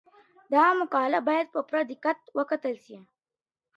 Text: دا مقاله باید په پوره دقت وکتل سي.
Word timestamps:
دا 0.53 0.63
مقاله 0.79 1.19
باید 1.27 1.47
په 1.53 1.59
پوره 1.67 1.81
دقت 1.91 2.19
وکتل 2.37 2.75
سي. 2.85 2.97